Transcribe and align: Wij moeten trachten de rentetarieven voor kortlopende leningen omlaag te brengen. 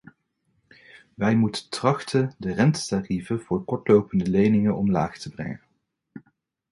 Wij 1.13 1.35
moeten 1.35 1.69
trachten 1.69 2.35
de 2.37 2.53
rentetarieven 2.53 3.41
voor 3.41 3.63
kortlopende 3.65 4.27
leningen 4.29 4.75
omlaag 4.75 5.17
te 5.17 5.29
brengen. 5.29 5.61